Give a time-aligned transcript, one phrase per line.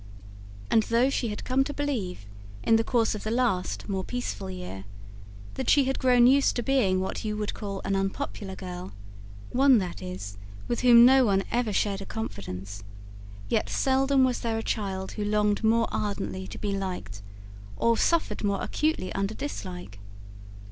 [0.71, 2.25] And though she had come to believe,
[2.63, 4.85] in the course of the last, more peaceful year,
[5.53, 8.93] that she had grown used to being what you would call an unpopular girl
[9.51, 12.83] one, that is, with whom no one ever shared a confidence
[13.47, 17.21] yet seldom was there a child who longed more ardently to be liked,
[17.77, 19.99] or suffered more acutely under dislike.